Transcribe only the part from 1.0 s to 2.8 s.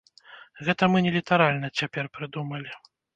не літаральна цяпер прыдумалі.